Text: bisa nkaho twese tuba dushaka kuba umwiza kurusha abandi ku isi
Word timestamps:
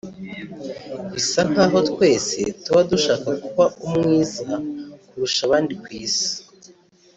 bisa 1.11 1.41
nkaho 1.49 1.77
twese 1.89 2.37
tuba 2.63 2.81
dushaka 2.91 3.29
kuba 3.45 3.65
umwiza 3.85 4.51
kurusha 5.07 5.41
abandi 5.47 5.73
ku 5.81 5.89
isi 6.05 6.31